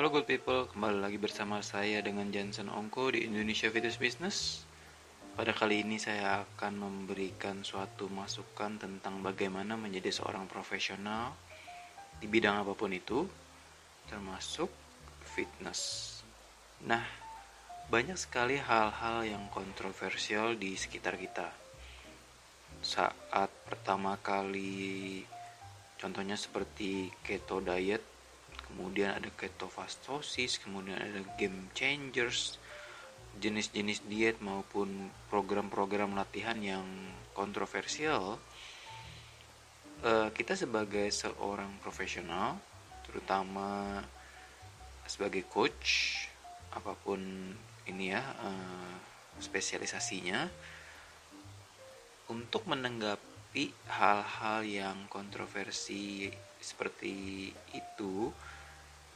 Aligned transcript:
Halo 0.00 0.16
good 0.16 0.24
people, 0.24 0.64
kembali 0.64 0.96
lagi 0.96 1.20
bersama 1.20 1.60
saya 1.60 2.00
dengan 2.00 2.32
Jansen 2.32 2.72
Ongko 2.72 3.12
di 3.12 3.28
Indonesia 3.28 3.68
Fitness 3.68 4.00
Business. 4.00 4.64
Pada 5.36 5.52
kali 5.52 5.84
ini 5.84 6.00
saya 6.00 6.40
akan 6.40 6.72
memberikan 6.80 7.60
suatu 7.60 8.08
masukan 8.08 8.80
tentang 8.80 9.20
bagaimana 9.20 9.76
menjadi 9.76 10.08
seorang 10.08 10.48
profesional 10.48 11.36
di 12.16 12.24
bidang 12.24 12.64
apa 12.64 12.72
pun 12.72 12.96
itu, 12.96 13.28
termasuk 14.08 14.72
fitness. 15.36 16.16
Nah, 16.88 17.04
banyak 17.92 18.16
sekali 18.16 18.56
hal-hal 18.56 19.28
yang 19.28 19.52
kontroversial 19.52 20.56
di 20.56 20.80
sekitar 20.80 21.20
kita. 21.20 21.52
Saat 22.80 23.52
pertama 23.68 24.16
kali, 24.16 25.20
contohnya 26.00 26.40
seperti 26.40 27.12
keto 27.20 27.60
diet, 27.60 28.09
kemudian 28.70 29.18
ada 29.18 29.26
ketofastosis, 29.34 30.62
kemudian 30.62 30.96
ada 30.96 31.20
game 31.34 31.68
changers, 31.74 32.56
jenis-jenis 33.38 34.06
diet 34.06 34.38
maupun 34.38 35.10
program-program 35.32 36.14
latihan 36.14 36.58
yang 36.58 36.86
kontroversial. 37.34 38.38
Uh, 40.00 40.32
kita 40.32 40.56
sebagai 40.56 41.12
seorang 41.12 41.76
profesional, 41.84 42.56
terutama 43.04 44.00
sebagai 45.04 45.44
coach, 45.50 46.24
apa 46.72 46.94
pun 46.96 47.20
ini 47.90 48.14
ya 48.14 48.22
uh, 48.22 48.94
spesialisasinya, 49.42 50.48
untuk 52.30 52.64
menanggapi 52.70 53.74
hal-hal 53.90 54.62
yang 54.62 54.98
kontroversi 55.10 56.30
seperti 56.60 57.48
itu 57.74 58.30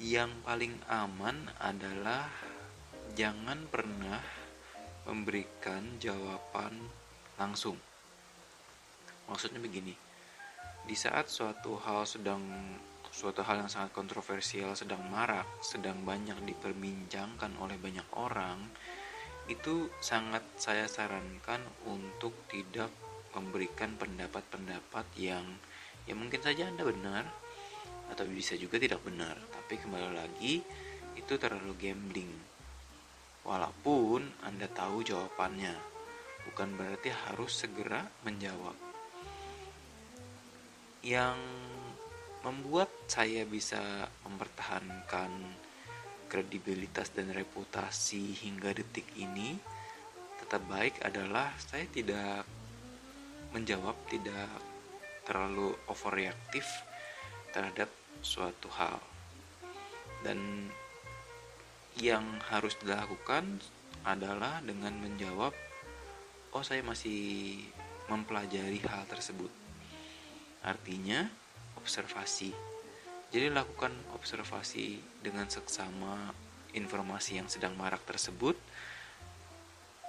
yang 0.03 0.31
paling 0.43 0.75
aman 0.91 1.51
adalah 1.63 2.27
jangan 3.15 3.63
pernah 3.71 4.19
memberikan 5.07 6.01
jawaban 6.03 6.91
langsung. 7.39 7.79
Maksudnya 9.31 9.63
begini, 9.63 9.95
di 10.85 10.97
saat 10.99 11.31
suatu 11.31 11.79
hal 11.79 12.05
sedang 12.11 12.43
suatu 13.15 13.47
hal 13.47 13.63
yang 13.63 13.71
sangat 13.71 13.95
kontroversial 13.95 14.75
sedang 14.75 15.07
marak, 15.07 15.47
sedang 15.63 16.03
banyak 16.03 16.35
diperbincangkan 16.43 17.55
oleh 17.63 17.79
banyak 17.79 18.05
orang, 18.19 18.59
itu 19.47 19.87
sangat 20.03 20.43
saya 20.59 20.91
sarankan 20.91 21.63
untuk 21.87 22.35
tidak 22.51 22.91
memberikan 23.31 23.95
pendapat-pendapat 23.95 25.07
yang 25.15 25.47
ya 26.05 26.15
mungkin 26.19 26.43
saja 26.43 26.67
Anda 26.67 26.83
benar 26.87 27.25
atau 28.11 28.25
bisa 28.29 28.59
juga 28.59 28.77
tidak 28.77 29.01
benar. 29.05 29.37
Tapi 29.53 29.81
kembali 29.81 30.11
lagi 30.13 30.61
itu 31.15 31.33
terlalu 31.39 31.73
gambling. 31.79 32.33
Walaupun 33.45 34.45
Anda 34.45 34.69
tahu 34.69 35.05
jawabannya. 35.05 35.75
Bukan 36.45 36.77
berarti 36.77 37.09
harus 37.09 37.65
segera 37.65 38.05
menjawab. 38.25 38.77
Yang 41.05 41.41
membuat 42.45 42.93
saya 43.09 43.49
bisa 43.49 43.81
mempertahankan 44.29 45.33
kredibilitas 46.29 47.09
dan 47.13 47.33
reputasi 47.33 48.37
hingga 48.45 48.77
detik 48.77 49.09
ini 49.17 49.57
tetap 50.43 50.61
baik 50.69 51.01
adalah 51.01 51.57
saya 51.57 51.89
tidak 51.89 52.45
menjawab 53.57 53.97
tidak 54.13 54.51
terlalu 55.25 55.73
overreaktif 55.89 56.69
terhadap 57.55 57.87
suatu 58.19 58.67
hal. 58.75 58.99
Dan 60.27 60.69
yang 62.03 62.27
harus 62.51 62.75
dilakukan 62.83 63.63
adalah 64.03 64.59
dengan 64.67 64.99
menjawab 64.99 65.55
oh 66.55 66.65
saya 66.67 66.83
masih 66.83 67.63
mempelajari 68.11 68.83
hal 68.91 69.07
tersebut. 69.07 69.51
Artinya 70.67 71.31
observasi. 71.79 72.51
Jadi 73.31 73.51
lakukan 73.51 73.91
observasi 74.15 75.03
dengan 75.23 75.51
seksama 75.51 76.31
informasi 76.75 77.43
yang 77.43 77.49
sedang 77.51 77.75
marak 77.75 78.03
tersebut. 78.07 78.55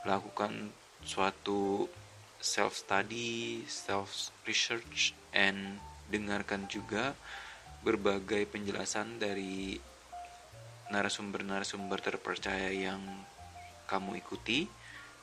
Lakukan 0.06 0.70
suatu 1.02 1.90
self 2.38 2.78
study 2.78 3.66
self 3.66 4.30
research 4.46 5.18
and 5.34 5.82
dengarkan 6.10 6.70
juga 6.70 7.18
berbagai 7.86 8.50
penjelasan 8.50 9.22
dari 9.22 9.78
narasumber-narasumber 10.90 12.02
terpercaya 12.02 12.70
yang 12.70 13.02
kamu 13.90 14.22
ikuti 14.22 14.70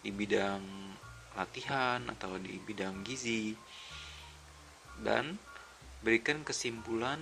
di 0.03 0.11
bidang 0.11 0.63
latihan 1.39 2.03
atau 2.11 2.39
di 2.39 2.59
bidang 2.59 3.07
gizi 3.07 3.55
dan 5.03 5.39
berikan 6.03 6.43
kesimpulan 6.43 7.19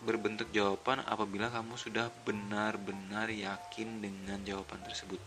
berbentuk 0.00 0.48
jawaban 0.52 1.04
apabila 1.04 1.52
kamu 1.52 1.76
sudah 1.76 2.08
benar-benar 2.24 3.28
yakin 3.28 4.00
dengan 4.00 4.40
jawaban 4.44 4.80
tersebut. 4.84 5.20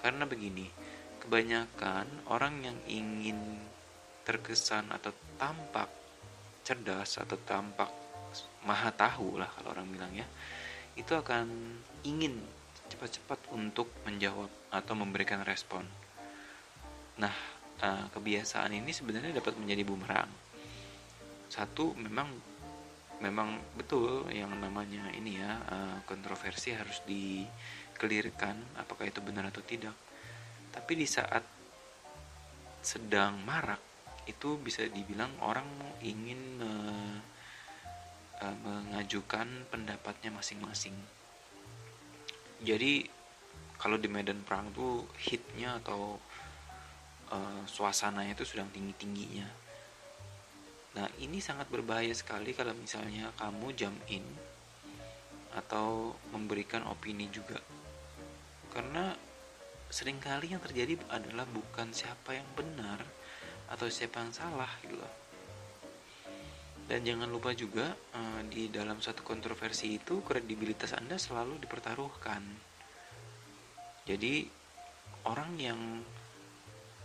Karena 0.00 0.28
begini, 0.28 0.68
kebanyakan 1.24 2.08
orang 2.28 2.64
yang 2.64 2.78
ingin 2.88 3.36
terkesan 4.24 4.92
atau 4.92 5.12
tampak 5.40 5.88
cerdas 6.60 7.16
atau 7.16 7.40
tampak 7.40 7.88
maha 8.68 8.92
tahu 8.92 9.40
lah 9.40 9.48
kalau 9.48 9.72
orang 9.72 9.88
bilang 9.88 10.12
ya 10.12 10.28
itu 10.94 11.16
akan 11.16 11.48
ingin 12.04 12.36
cepat-cepat 12.92 13.40
untuk 13.56 13.88
menjawab 14.04 14.50
atau 14.68 14.94
memberikan 14.98 15.40
respon. 15.46 15.86
Nah 17.16 17.32
eh, 17.80 18.04
kebiasaan 18.12 18.76
ini 18.76 18.92
sebenarnya 18.92 19.40
dapat 19.40 19.56
menjadi 19.56 19.82
bumerang. 19.86 20.30
Satu 21.48 21.96
memang 21.96 22.28
memang 23.24 23.60
betul 23.76 24.28
yang 24.28 24.52
namanya 24.60 25.08
ini 25.16 25.40
ya 25.40 25.52
eh, 25.56 25.96
kontroversi 26.04 26.76
harus 26.76 27.00
dikelirkan 27.08 28.76
apakah 28.76 29.08
itu 29.08 29.24
benar 29.24 29.48
atau 29.48 29.64
tidak. 29.64 29.96
Tapi 30.70 30.92
di 30.98 31.06
saat 31.08 31.42
sedang 32.84 33.40
marak 33.46 33.89
itu 34.30 34.56
bisa 34.62 34.86
dibilang 34.86 35.34
orang 35.42 35.66
ingin 36.00 36.62
me, 36.62 36.70
uh, 38.38 38.56
mengajukan 38.62 39.66
pendapatnya 39.68 40.30
masing-masing. 40.30 40.94
Jadi 42.62 43.04
kalau 43.80 43.96
di 43.96 44.06
medan 44.06 44.44
perang 44.44 44.70
tuh 44.70 45.08
hitnya 45.16 45.80
atau 45.80 46.20
uh, 47.32 47.62
suasananya 47.64 48.36
itu 48.36 48.44
sedang 48.44 48.68
tinggi-tingginya. 48.70 49.48
Nah 51.00 51.06
ini 51.22 51.38
sangat 51.40 51.70
berbahaya 51.72 52.12
sekali 52.12 52.52
kalau 52.52 52.76
misalnya 52.76 53.32
kamu 53.40 53.72
jam 53.72 53.94
in 54.12 54.24
atau 55.56 56.14
memberikan 56.30 56.86
opini 56.86 57.26
juga. 57.32 57.58
Karena 58.70 59.14
sering 59.90 60.22
kali 60.22 60.54
yang 60.54 60.62
terjadi 60.62 61.00
adalah 61.10 61.42
bukan 61.50 61.90
siapa 61.90 62.38
yang 62.38 62.46
benar, 62.54 63.02
atau 63.70 63.86
siapa 63.86 64.20
yang 64.20 64.34
salah 64.34 64.70
gitu 64.82 64.98
loh. 64.98 65.14
Dan 66.90 67.06
jangan 67.06 67.30
lupa 67.30 67.54
juga 67.54 67.94
uh, 67.94 68.42
di 68.50 68.66
dalam 68.66 68.98
satu 68.98 69.22
kontroversi 69.22 69.94
itu 69.94 70.26
kredibilitas 70.26 70.90
anda 70.98 71.14
selalu 71.14 71.62
dipertaruhkan. 71.62 72.42
Jadi 74.10 74.42
orang 75.22 75.52
yang 75.54 75.80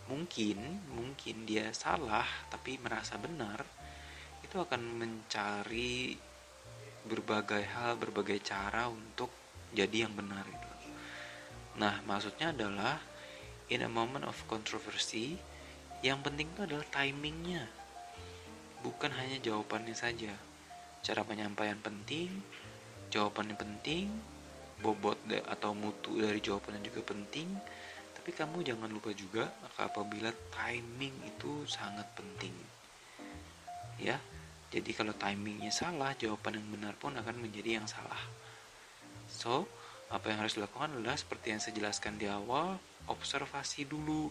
mungkin 0.05 0.85
mungkin 0.93 1.49
dia 1.49 1.73
salah 1.73 2.25
tapi 2.53 2.77
merasa 2.77 3.17
benar 3.17 3.65
itu 4.45 4.61
akan 4.61 5.01
mencari 5.01 6.13
berbagai 7.05 7.65
hal 7.73 7.97
berbagai 7.97 8.37
cara 8.45 8.85
untuk 8.85 9.33
jadi 9.73 10.05
yang 10.05 10.13
benar 10.13 10.45
gitu 10.45 10.69
nah 11.81 12.05
maksudnya 12.05 12.53
adalah 12.53 13.01
in 13.73 13.81
a 13.81 13.89
moment 13.89 14.29
of 14.29 14.37
controversy 14.45 15.41
yang 16.01 16.19
penting 16.19 16.51
itu 16.51 16.61
adalah 16.65 16.87
timingnya. 16.91 17.63
Bukan 18.81 19.11
hanya 19.13 19.37
jawabannya 19.39 19.95
saja. 19.95 20.33
Cara 21.05 21.21
penyampaian 21.21 21.77
penting 21.79 22.31
jawabannya 23.13 23.55
penting 23.55 24.11
bobot 24.83 25.15
atau 25.47 25.71
mutu 25.71 26.19
dari 26.19 26.43
jawabannya 26.43 26.83
juga 26.83 27.01
penting. 27.15 27.47
Tapi 28.11 28.29
kamu 28.33 28.65
jangan 28.65 28.89
lupa 28.89 29.13
juga 29.15 29.47
apabila 29.79 30.33
timing 30.51 31.15
itu 31.23 31.63
sangat 31.69 32.05
penting. 32.17 32.51
Ya 34.01 34.19
jadi 34.73 34.91
kalau 34.91 35.15
timingnya 35.15 35.71
salah 35.71 36.11
jawaban 36.19 36.59
yang 36.59 36.67
benar 36.75 36.93
pun 36.99 37.15
akan 37.15 37.39
menjadi 37.39 37.79
yang 37.79 37.87
salah. 37.87 38.19
So 39.31 39.69
apa 40.11 40.29
yang 40.29 40.43
harus 40.43 40.59
dilakukan 40.59 40.99
adalah 40.99 41.15
seperti 41.15 41.55
yang 41.55 41.61
saya 41.63 41.73
jelaskan 41.79 42.19
di 42.19 42.27
awal 42.27 42.77
observasi 43.07 43.87
dulu 43.87 44.29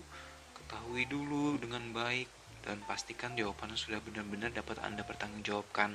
ketahui 0.65 1.05
dulu 1.05 1.61
dengan 1.61 1.93
baik 1.93 2.33
dan 2.65 2.81
pastikan 2.89 3.37
jawabannya 3.37 3.77
sudah 3.77 4.01
benar-benar 4.01 4.49
dapat 4.57 4.81
Anda 4.81 5.05
pertanggungjawabkan. 5.05 5.93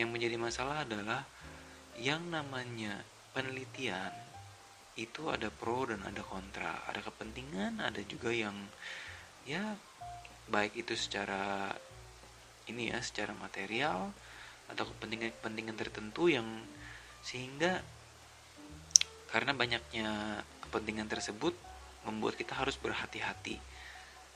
Yang 0.00 0.08
menjadi 0.08 0.36
masalah 0.40 0.88
adalah 0.88 1.28
yang 2.00 2.32
namanya 2.32 3.04
penelitian 3.36 4.12
itu 4.96 5.28
ada 5.28 5.52
pro 5.52 5.84
dan 5.84 6.00
ada 6.08 6.24
kontra 6.24 6.80
ada 6.88 7.04
kepentingan 7.04 7.84
ada 7.84 8.00
juga 8.08 8.32
yang 8.32 8.56
ya 9.44 9.76
baik 10.48 10.72
itu 10.72 10.96
secara 10.96 11.68
ini 12.68 12.88
ya 12.92 12.98
secara 13.04 13.36
material 13.36 14.12
atau 14.72 14.84
kepentingan-kepentingan 14.88 15.76
tertentu 15.76 16.32
yang 16.32 16.48
sehingga 17.20 17.84
karena 19.28 19.52
banyaknya 19.52 20.40
kepentingan 20.64 21.12
tersebut 21.12 21.52
membuat 22.06 22.38
kita 22.38 22.54
harus 22.54 22.78
berhati-hati. 22.78 23.58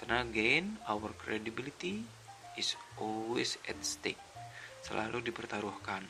Karena 0.03 0.27
again 0.27 0.77
our 0.91 1.15
credibility 1.15 2.03
is 2.59 2.75
always 2.99 3.57
at 3.71 3.79
stake. 3.87 4.21
Selalu 4.83 5.23
dipertaruhkan. 5.31 6.03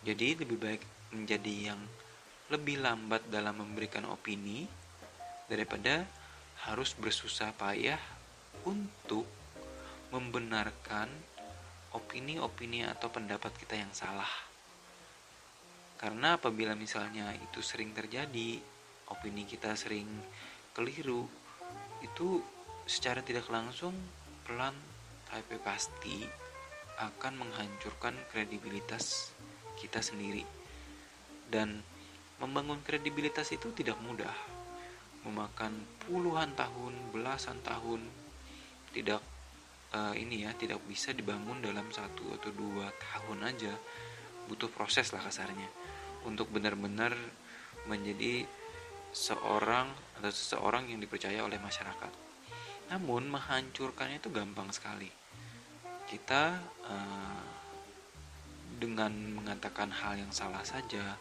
Jadi 0.00 0.40
lebih 0.40 0.56
baik 0.56 0.82
menjadi 1.12 1.74
yang 1.74 1.80
lebih 2.50 2.82
lambat 2.82 3.28
dalam 3.28 3.62
memberikan 3.62 4.08
opini 4.08 4.64
daripada 5.46 6.02
harus 6.66 6.96
bersusah 6.98 7.54
payah 7.54 8.00
untuk 8.66 9.26
membenarkan 10.10 11.06
opini-opini 11.94 12.86
atau 12.86 13.10
pendapat 13.10 13.54
kita 13.58 13.78
yang 13.78 13.90
salah. 13.94 14.30
Karena 15.98 16.38
apabila 16.40 16.72
misalnya 16.74 17.34
itu 17.36 17.60
sering 17.60 17.92
terjadi, 17.92 18.56
opini 19.10 19.44
kita 19.44 19.74
sering 19.76 20.06
keliru, 20.76 21.26
itu 22.02 22.40
secara 22.84 23.22
tidak 23.22 23.46
langsung 23.52 23.94
pelan 24.44 24.74
tapi 25.30 25.56
pasti 25.62 26.26
akan 26.98 27.46
menghancurkan 27.46 28.18
kredibilitas 28.34 29.30
kita 29.78 30.02
sendiri. 30.02 30.42
Dan 31.50 31.80
Membangun 32.40 32.80
kredibilitas 32.80 33.52
itu 33.52 33.68
tidak 33.76 34.00
mudah. 34.00 34.32
Memakan 35.28 35.76
puluhan 36.08 36.56
tahun, 36.56 37.12
belasan 37.12 37.60
tahun. 37.60 38.00
Tidak 38.96 39.20
uh, 39.92 40.16
ini 40.16 40.48
ya, 40.48 40.56
tidak 40.56 40.80
bisa 40.88 41.12
dibangun 41.12 41.60
dalam 41.60 41.84
satu 41.92 42.32
atau 42.40 42.48
dua 42.56 42.88
tahun 42.96 43.44
aja. 43.44 43.76
Butuh 44.48 44.72
proses 44.72 45.12
lah 45.12 45.20
kasarnya 45.20 45.68
untuk 46.24 46.48
benar-benar 46.48 47.12
menjadi 47.84 48.48
seorang 49.10 49.90
atau 50.18 50.30
seseorang 50.30 50.90
yang 50.90 51.02
dipercaya 51.02 51.42
oleh 51.42 51.58
masyarakat. 51.58 52.12
Namun 52.90 53.30
menghancurkannya 53.30 54.18
itu 54.18 54.30
gampang 54.30 54.70
sekali. 54.74 55.10
Kita 56.10 56.58
uh, 56.86 57.44
dengan 58.80 59.12
mengatakan 59.36 59.92
hal 59.92 60.18
yang 60.18 60.32
salah 60.34 60.64
saja, 60.66 61.18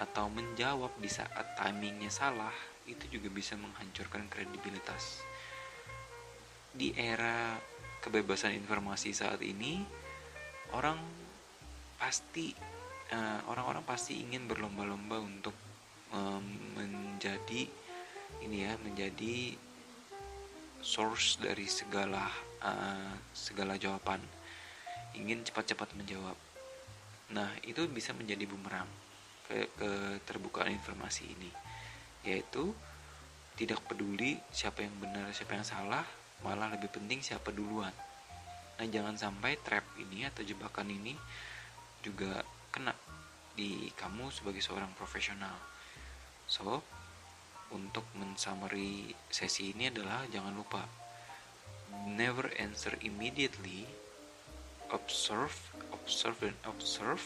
atau 0.00 0.32
menjawab 0.32 0.96
di 0.96 1.12
saat 1.12 1.60
timingnya 1.60 2.08
salah 2.08 2.52
itu 2.88 3.20
juga 3.20 3.28
bisa 3.28 3.52
menghancurkan 3.60 4.32
kredibilitas 4.32 5.20
di 6.72 6.96
era 6.96 7.60
kebebasan 8.00 8.56
informasi 8.56 9.12
saat 9.12 9.44
ini 9.44 9.84
orang 10.72 10.96
pasti 12.00 12.56
uh, 13.12 13.44
orang-orang 13.52 13.84
pasti 13.84 14.24
ingin 14.24 14.48
berlomba-lomba 14.48 15.20
untuk 15.20 15.52
menjadi 17.20 17.68
ini 18.40 18.64
ya 18.64 18.72
menjadi 18.80 19.54
source 20.80 21.36
dari 21.36 21.68
segala 21.68 22.24
uh, 22.64 23.14
segala 23.36 23.76
jawaban. 23.76 24.20
Ingin 25.12 25.44
cepat-cepat 25.44 25.92
menjawab. 25.98 26.38
Nah 27.36 27.50
itu 27.66 27.84
bisa 27.90 28.16
menjadi 28.16 28.48
bumerang 28.48 28.88
ke 29.46 29.68
keterbukaan 29.76 30.72
informasi 30.72 31.28
ini. 31.28 31.50
Yaitu 32.24 32.72
tidak 33.60 33.84
peduli 33.84 34.40
siapa 34.48 34.80
yang 34.80 34.96
benar 34.96 35.28
siapa 35.36 35.60
yang 35.60 35.66
salah 35.66 36.06
malah 36.40 36.72
lebih 36.72 36.88
penting 36.88 37.20
siapa 37.20 37.52
duluan. 37.52 37.92
Nah 38.80 38.86
jangan 38.88 39.20
sampai 39.20 39.60
trap 39.60 39.84
ini 40.00 40.24
atau 40.24 40.40
jebakan 40.40 40.88
ini 40.88 41.12
juga 42.00 42.40
kena 42.72 42.96
di 43.52 43.92
kamu 43.92 44.32
sebagai 44.32 44.64
seorang 44.64 44.88
profesional 44.96 45.52
so 46.50 46.82
untuk 47.70 48.02
mensummary 48.18 49.14
sesi 49.30 49.70
ini 49.70 49.94
adalah 49.94 50.26
jangan 50.26 50.50
lupa 50.58 50.82
never 52.10 52.50
answer 52.58 52.98
immediately 53.06 53.86
observe 54.90 55.54
observe 55.94 56.42
and 56.42 56.58
observe 56.66 57.22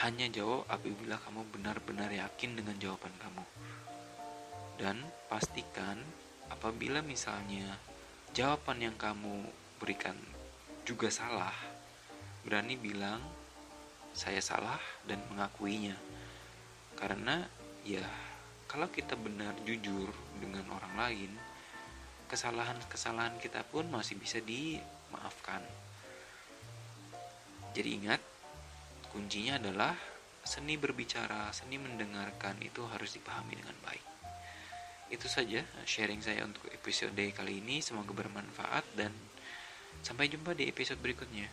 hanya 0.00 0.24
jawab 0.32 0.64
apabila 0.72 1.20
kamu 1.20 1.44
benar-benar 1.52 2.08
yakin 2.08 2.56
dengan 2.56 2.76
jawaban 2.80 3.12
kamu. 3.20 3.44
Dan 4.80 4.96
pastikan 5.28 6.00
apabila 6.48 7.04
misalnya 7.04 7.76
jawaban 8.32 8.80
yang 8.80 8.96
kamu 8.96 9.44
berikan 9.76 10.16
juga 10.88 11.12
salah, 11.12 11.52
berani 12.42 12.80
bilang 12.80 13.20
saya 14.16 14.40
salah 14.40 14.80
dan 15.04 15.20
mengakuinya. 15.28 15.94
Karena 16.96 17.44
ya 17.82 18.04
kalau 18.70 18.88
kita 18.88 19.18
benar 19.18 19.52
jujur 19.66 20.08
dengan 20.40 20.64
orang 20.72 20.94
lain, 20.96 21.30
kesalahan-kesalahan 22.30 23.36
kita 23.42 23.62
pun 23.68 23.86
masih 23.92 24.16
bisa 24.16 24.40
dimaafkan. 24.40 25.60
Jadi 27.72 27.88
ingat, 27.96 28.20
Kuncinya 29.12 29.60
adalah 29.60 29.92
seni 30.40 30.80
berbicara, 30.80 31.52
seni 31.52 31.76
mendengarkan 31.76 32.56
itu 32.64 32.80
harus 32.88 33.12
dipahami 33.12 33.60
dengan 33.60 33.76
baik. 33.84 34.00
Itu 35.12 35.28
saja 35.28 35.60
sharing 35.84 36.24
saya 36.24 36.48
untuk 36.48 36.64
episode 36.72 37.12
kali 37.12 37.60
ini. 37.60 37.84
Semoga 37.84 38.08
bermanfaat 38.16 38.88
dan 38.96 39.12
sampai 40.00 40.32
jumpa 40.32 40.56
di 40.56 40.64
episode 40.64 40.96
berikutnya. 40.96 41.44